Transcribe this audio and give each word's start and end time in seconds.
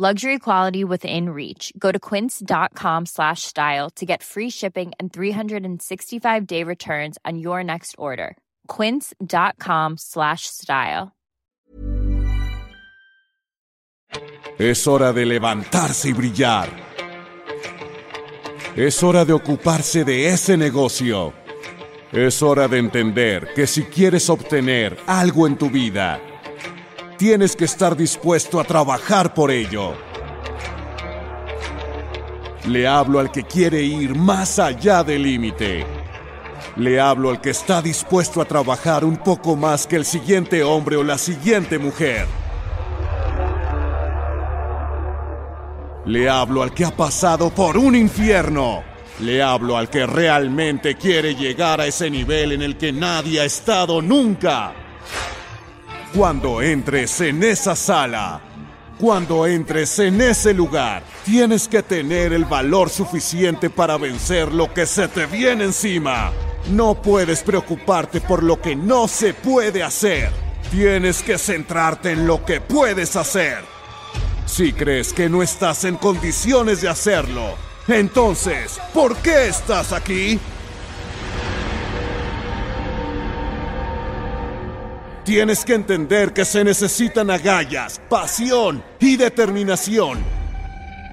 Luxury 0.00 0.38
quality 0.38 0.84
within 0.84 1.30
reach. 1.30 1.72
Go 1.76 1.90
to 1.90 1.98
quince.com 1.98 3.06
slash 3.06 3.42
style 3.42 3.90
to 3.96 4.06
get 4.06 4.22
free 4.22 4.48
shipping 4.48 4.92
and 5.00 5.12
365 5.12 6.46
day 6.46 6.62
returns 6.62 7.18
on 7.24 7.36
your 7.36 7.64
next 7.64 7.96
order. 7.98 8.36
Quince.com 8.68 9.96
slash 9.98 10.42
style. 10.46 11.10
Es 14.56 14.86
hora 14.86 15.12
de 15.12 15.26
levantarse 15.26 16.10
y 16.10 16.12
brillar. 16.12 16.68
Es 18.76 19.02
hora 19.02 19.24
de 19.24 19.32
ocuparse 19.32 20.04
de 20.04 20.28
ese 20.28 20.56
negocio. 20.56 21.32
Es 22.12 22.40
hora 22.40 22.68
de 22.68 22.78
entender 22.78 23.52
que 23.52 23.66
si 23.66 23.82
quieres 23.82 24.30
obtener 24.30 24.96
algo 25.08 25.48
en 25.48 25.58
tu 25.58 25.68
vida, 25.68 26.20
tienes 27.18 27.56
que 27.56 27.64
estar 27.64 27.96
dispuesto 27.96 28.60
a 28.60 28.64
trabajar 28.64 29.34
por 29.34 29.50
ello. 29.50 29.92
Le 32.66 32.86
hablo 32.86 33.18
al 33.18 33.32
que 33.32 33.42
quiere 33.42 33.82
ir 33.82 34.14
más 34.14 34.58
allá 34.58 35.02
del 35.02 35.24
límite. 35.24 35.84
Le 36.76 37.00
hablo 37.00 37.30
al 37.30 37.40
que 37.40 37.50
está 37.50 37.82
dispuesto 37.82 38.40
a 38.40 38.44
trabajar 38.44 39.04
un 39.04 39.16
poco 39.16 39.56
más 39.56 39.86
que 39.86 39.96
el 39.96 40.04
siguiente 40.04 40.62
hombre 40.62 40.96
o 40.96 41.02
la 41.02 41.18
siguiente 41.18 41.78
mujer. 41.78 42.26
Le 46.06 46.28
hablo 46.28 46.62
al 46.62 46.72
que 46.72 46.84
ha 46.84 46.96
pasado 46.96 47.50
por 47.50 47.76
un 47.76 47.96
infierno. 47.96 48.84
Le 49.20 49.42
hablo 49.42 49.76
al 49.76 49.90
que 49.90 50.06
realmente 50.06 50.94
quiere 50.94 51.34
llegar 51.34 51.80
a 51.80 51.86
ese 51.86 52.08
nivel 52.08 52.52
en 52.52 52.62
el 52.62 52.76
que 52.76 52.92
nadie 52.92 53.40
ha 53.40 53.44
estado 53.44 54.00
nunca. 54.00 54.72
Cuando 56.14 56.62
entres 56.62 57.20
en 57.20 57.42
esa 57.42 57.76
sala, 57.76 58.40
cuando 58.98 59.46
entres 59.46 59.98
en 59.98 60.20
ese 60.22 60.54
lugar, 60.54 61.02
tienes 61.24 61.68
que 61.68 61.82
tener 61.82 62.32
el 62.32 62.46
valor 62.46 62.88
suficiente 62.88 63.68
para 63.68 63.98
vencer 63.98 64.52
lo 64.52 64.72
que 64.72 64.86
se 64.86 65.06
te 65.08 65.26
viene 65.26 65.64
encima. 65.64 66.32
No 66.70 67.00
puedes 67.02 67.42
preocuparte 67.42 68.22
por 68.22 68.42
lo 68.42 68.60
que 68.60 68.74
no 68.74 69.06
se 69.06 69.34
puede 69.34 69.82
hacer. 69.82 70.30
Tienes 70.70 71.22
que 71.22 71.36
centrarte 71.36 72.12
en 72.12 72.26
lo 72.26 72.42
que 72.42 72.62
puedes 72.62 73.14
hacer. 73.14 73.58
Si 74.46 74.72
crees 74.72 75.12
que 75.12 75.28
no 75.28 75.42
estás 75.42 75.84
en 75.84 75.96
condiciones 75.96 76.80
de 76.80 76.88
hacerlo, 76.88 77.54
entonces, 77.86 78.80
¿por 78.94 79.14
qué 79.16 79.48
estás 79.48 79.92
aquí? 79.92 80.40
Tienes 85.28 85.62
que 85.62 85.74
entender 85.74 86.32
que 86.32 86.46
se 86.46 86.64
necesitan 86.64 87.30
agallas, 87.30 88.00
pasión 88.08 88.82
y 88.98 89.18
determinación 89.18 90.24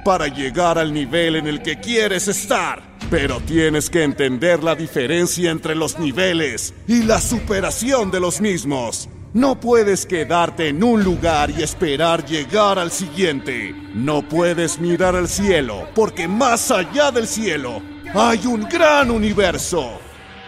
para 0.06 0.30
llegar 0.30 0.80
al 0.80 0.94
nivel 0.94 1.36
en 1.36 1.48
el 1.48 1.62
que 1.62 1.82
quieres 1.82 2.30
estar. 2.30 2.82
Pero 3.10 3.42
tienes 3.42 3.90
que 3.90 4.04
entender 4.04 4.64
la 4.64 4.74
diferencia 4.74 5.52
entre 5.52 5.76
los 5.76 6.00
niveles 6.00 6.74
y 6.88 7.04
la 7.04 7.20
superación 7.20 8.10
de 8.10 8.22
los 8.22 8.40
mismos. 8.40 9.10
No 9.34 9.60
puedes 9.60 10.06
quedarte 10.06 10.70
en 10.70 10.82
un 10.82 11.04
lugar 11.04 11.52
y 11.52 11.62
esperar 11.62 12.26
llegar 12.26 12.80
al 12.80 12.92
siguiente. 12.92 13.76
No 13.94 14.22
puedes 14.22 14.80
mirar 14.80 15.18
al 15.18 15.28
cielo, 15.28 15.90
porque 15.94 16.26
más 16.26 16.72
allá 16.72 17.12
del 17.12 17.28
cielo 17.28 17.82
hay 18.14 18.46
un 18.46 18.62
gran 18.62 19.12
universo. 19.12 20.00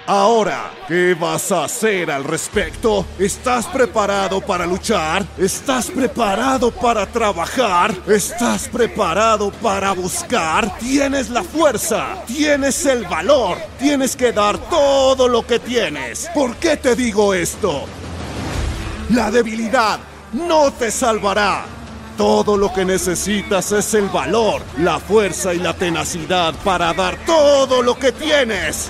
Ahora, 0.10 0.72
¿qué 0.88 1.18
vas 1.20 1.52
a 1.52 1.66
hacer 1.66 2.10
al 2.10 2.24
respecto? 2.24 3.06
¿Estás 3.20 3.66
preparado 3.66 4.40
para 4.40 4.66
luchar? 4.66 5.26
¿Estás 5.38 5.92
preparado 5.92 6.72
para 6.72 7.06
trabajar? 7.06 7.94
¿Estás 8.08 8.70
preparado 8.70 9.52
para 9.52 9.92
buscar? 9.92 10.80
Tienes 10.80 11.30
la 11.30 11.44
fuerza, 11.44 12.24
tienes 12.26 12.86
el 12.86 13.04
valor, 13.04 13.58
tienes 13.78 14.16
que 14.16 14.32
dar 14.32 14.58
todo 14.70 15.28
lo 15.28 15.46
que 15.46 15.60
tienes. 15.60 16.30
¿Por 16.34 16.56
qué 16.56 16.78
te 16.78 16.96
digo 16.96 17.34
esto? 17.34 17.84
La 19.10 19.30
debilidad 19.30 20.00
no 20.32 20.72
te 20.72 20.90
salvará. 20.90 21.66
Todo 22.16 22.56
lo 22.56 22.74
que 22.74 22.86
necesitas 22.86 23.74
es 23.74 23.94
el 23.94 24.08
valor, 24.08 24.62
la 24.78 25.02
fuerza 25.02 25.54
y 25.54 25.60
la 25.60 25.74
tenacidad 25.74 26.54
para 26.64 26.94
dar 26.94 27.18
todo 27.26 27.82
lo 27.82 28.00
que 28.00 28.14
tienes. 28.14 28.90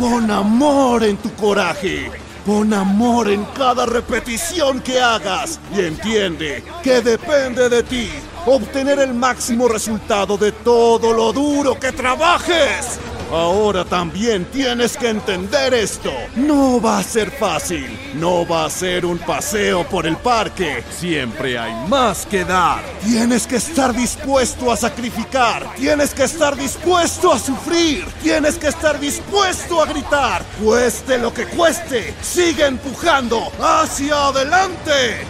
Pon 0.00 0.30
amor 0.30 1.04
en 1.04 1.18
tu 1.18 1.30
coraje. 1.34 2.10
Pon 2.46 2.72
amor 2.72 3.28
en 3.28 3.44
cada 3.54 3.84
repetición 3.84 4.80
que 4.80 4.98
hagas 4.98 5.60
y 5.76 5.80
entiende 5.80 6.64
que 6.82 7.02
depende 7.02 7.68
de 7.68 7.82
ti 7.82 8.08
obtener 8.46 8.98
el 8.98 9.12
máximo 9.12 9.68
resultado 9.68 10.38
de 10.38 10.52
todo 10.52 11.12
lo 11.12 11.34
duro 11.34 11.78
que 11.78 11.92
trabajes. 11.92 12.98
Ahora 13.32 13.84
también 13.84 14.44
tienes 14.46 14.96
que 14.96 15.08
entender 15.08 15.72
esto. 15.72 16.10
No 16.34 16.80
va 16.80 16.98
a 16.98 17.02
ser 17.04 17.30
fácil. 17.30 17.86
No 18.14 18.44
va 18.44 18.64
a 18.64 18.70
ser 18.70 19.06
un 19.06 19.18
paseo 19.18 19.88
por 19.88 20.04
el 20.04 20.16
parque. 20.16 20.82
Siempre 20.90 21.56
hay 21.56 21.72
más 21.88 22.26
que 22.26 22.44
dar. 22.44 22.82
Tienes 23.04 23.46
que 23.46 23.56
estar 23.56 23.94
dispuesto 23.94 24.72
a 24.72 24.76
sacrificar. 24.76 25.74
Tienes 25.76 26.12
que 26.12 26.24
estar 26.24 26.56
dispuesto 26.56 27.32
a 27.32 27.38
sufrir. 27.38 28.04
Tienes 28.20 28.56
que 28.56 28.66
estar 28.66 28.98
dispuesto 28.98 29.80
a 29.80 29.86
gritar. 29.86 30.44
Cueste 30.60 31.16
lo 31.16 31.32
que 31.32 31.46
cueste. 31.46 32.12
Sigue 32.20 32.66
empujando 32.66 33.52
hacia 33.60 34.26
adelante. 34.26 35.24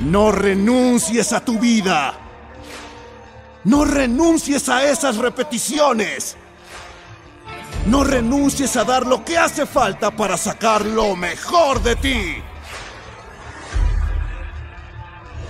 No 0.00 0.30
renuncies 0.32 1.32
a 1.32 1.42
tu 1.42 1.58
vida. 1.58 2.25
No 3.66 3.84
renuncies 3.84 4.68
a 4.68 4.88
esas 4.88 5.16
repeticiones. 5.16 6.36
No 7.86 8.04
renuncies 8.04 8.76
a 8.76 8.84
dar 8.84 9.04
lo 9.04 9.24
que 9.24 9.36
hace 9.36 9.66
falta 9.66 10.12
para 10.12 10.36
sacar 10.36 10.86
lo 10.86 11.16
mejor 11.16 11.82
de 11.82 11.96
ti. 11.96 12.36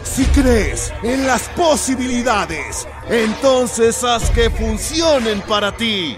Si 0.03 0.25
crees 0.27 0.95
en 1.03 1.27
las 1.27 1.43
posibilidades, 1.51 2.89
entonces 3.11 4.03
haz 4.03 4.31
que 4.31 4.49
funcionen 4.49 5.43
para 5.43 5.77
ti. 5.77 6.17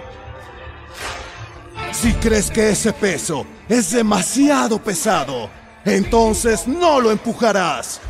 Si 1.90 2.12
crees 2.14 2.48
que 2.48 2.70
ese 2.70 2.92
peso 2.92 3.44
es 3.68 3.90
demasiado 3.90 4.80
pesado, 4.80 5.50
entonces 5.84 6.68
no 6.68 7.00
lo 7.00 7.10
empujarás. 7.10 8.00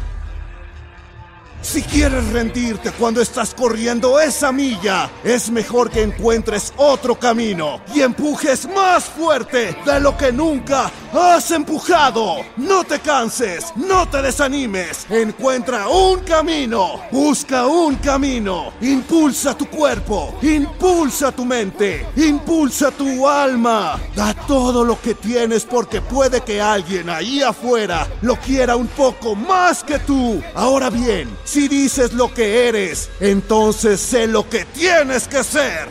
Si 1.60 1.82
quieres 1.82 2.26
rendirte 2.28 2.92
cuando 2.92 3.20
estás 3.20 3.52
corriendo 3.52 4.20
esa 4.20 4.52
milla, 4.52 5.10
es 5.24 5.50
mejor 5.50 5.90
que 5.90 6.02
encuentres 6.02 6.72
otro 6.76 7.18
camino 7.18 7.80
y 7.94 8.00
empujes 8.00 8.68
más 8.68 9.04
fuerte 9.04 9.76
de 9.84 10.00
lo 10.00 10.16
que 10.16 10.32
nunca 10.32 10.90
has 11.12 11.50
empujado. 11.50 12.36
No 12.56 12.84
te 12.84 12.98
canses, 13.00 13.72
no 13.76 14.08
te 14.08 14.22
desanimes. 14.22 15.06
Encuentra 15.10 15.88
un 15.88 16.20
camino, 16.20 17.00
busca 17.10 17.66
un 17.66 17.96
camino. 17.96 18.72
Impulsa 18.80 19.56
tu 19.56 19.66
cuerpo, 19.66 20.38
impulsa 20.42 21.32
tu 21.32 21.44
mente, 21.44 22.06
impulsa 22.16 22.90
tu 22.90 23.28
alma. 23.28 23.98
Da 24.14 24.34
todo 24.34 24.84
lo 24.84 25.00
que 25.00 25.14
tienes 25.14 25.64
porque 25.64 26.00
puede 26.00 26.40
que 26.42 26.60
alguien 26.60 27.08
ahí 27.10 27.42
afuera 27.42 28.06
lo 28.22 28.36
quiera 28.36 28.76
un 28.76 28.88
poco 28.88 29.34
más 29.34 29.82
que 29.82 29.98
tú. 29.98 30.42
Ahora 30.54 30.90
bien, 30.90 31.28
si 31.44 31.68
dices 31.68 32.12
lo 32.12 32.32
que 32.32 32.68
eres, 32.68 33.10
entonces 33.20 34.00
sé 34.00 34.26
lo 34.26 34.48
que 34.48 34.64
tienes 34.66 35.28
que 35.28 35.42
ser. 35.42 35.88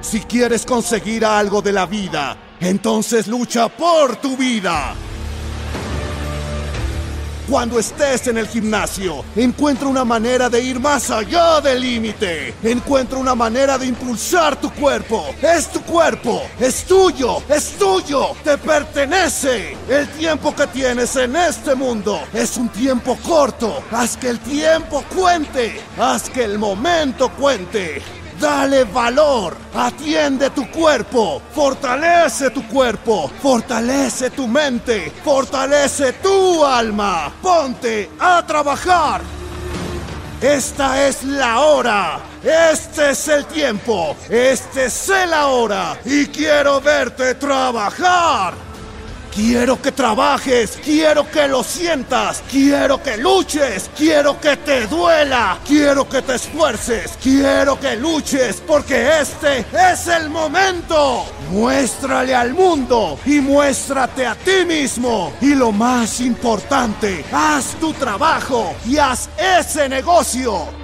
Si 0.00 0.20
quieres 0.20 0.66
conseguir 0.66 1.24
algo 1.24 1.62
de 1.62 1.72
la 1.72 1.86
vida, 1.86 2.36
entonces 2.60 3.26
lucha 3.26 3.68
por 3.68 4.16
tu 4.16 4.36
vida. 4.36 4.94
Cuando 7.48 7.78
estés 7.78 8.26
en 8.26 8.38
el 8.38 8.48
gimnasio, 8.48 9.22
encuentra 9.36 9.86
una 9.86 10.02
manera 10.02 10.48
de 10.48 10.62
ir 10.62 10.80
más 10.80 11.10
allá 11.10 11.60
del 11.60 11.82
límite. 11.82 12.54
Encuentra 12.62 13.18
una 13.18 13.34
manera 13.34 13.76
de 13.76 13.86
impulsar 13.86 14.58
tu 14.58 14.70
cuerpo. 14.72 15.26
Es 15.42 15.70
tu 15.70 15.82
cuerpo, 15.82 16.42
es 16.58 16.84
tuyo, 16.84 17.42
es 17.50 17.72
tuyo, 17.76 18.28
te 18.42 18.56
pertenece. 18.56 19.76
El 19.90 20.08
tiempo 20.08 20.56
que 20.56 20.66
tienes 20.68 21.14
en 21.16 21.36
este 21.36 21.74
mundo 21.74 22.18
es 22.32 22.56
un 22.56 22.70
tiempo 22.70 23.18
corto. 23.22 23.82
Haz 23.90 24.16
que 24.16 24.30
el 24.30 24.40
tiempo 24.40 25.04
cuente. 25.14 25.82
Haz 25.98 26.30
que 26.30 26.44
el 26.44 26.58
momento 26.58 27.30
cuente. 27.30 28.23
Dale 28.44 28.84
valor, 28.84 29.56
atiende 29.74 30.50
tu 30.50 30.70
cuerpo, 30.70 31.40
fortalece 31.54 32.50
tu 32.50 32.68
cuerpo, 32.68 33.30
fortalece 33.40 34.28
tu 34.28 34.46
mente, 34.46 35.10
fortalece 35.24 36.12
tu 36.22 36.62
alma. 36.62 37.32
Ponte 37.40 38.10
a 38.20 38.44
trabajar. 38.46 39.22
Esta 40.42 41.06
es 41.06 41.24
la 41.24 41.60
hora, 41.60 42.20
este 42.42 43.12
es 43.12 43.28
el 43.28 43.46
tiempo, 43.46 44.14
este 44.28 44.84
es 44.84 45.10
la 45.26 45.46
hora 45.46 45.98
y 46.04 46.26
quiero 46.26 46.82
verte 46.82 47.36
trabajar. 47.36 48.63
Quiero 49.34 49.82
que 49.82 49.90
trabajes, 49.90 50.78
quiero 50.84 51.28
que 51.28 51.48
lo 51.48 51.64
sientas, 51.64 52.40
quiero 52.48 53.02
que 53.02 53.16
luches, 53.16 53.90
quiero 53.96 54.40
que 54.40 54.56
te 54.58 54.86
duela, 54.86 55.58
quiero 55.66 56.08
que 56.08 56.22
te 56.22 56.36
esfuerces, 56.36 57.18
quiero 57.20 57.80
que 57.80 57.96
luches, 57.96 58.62
porque 58.64 59.20
este 59.20 59.66
es 59.72 60.06
el 60.06 60.30
momento. 60.30 61.26
Muéstrale 61.50 62.32
al 62.32 62.54
mundo 62.54 63.18
y 63.26 63.40
muéstrate 63.40 64.24
a 64.24 64.36
ti 64.36 64.64
mismo. 64.64 65.32
Y 65.40 65.56
lo 65.56 65.72
más 65.72 66.20
importante, 66.20 67.24
haz 67.32 67.74
tu 67.80 67.92
trabajo 67.92 68.72
y 68.86 68.98
haz 68.98 69.28
ese 69.36 69.88
negocio. 69.88 70.83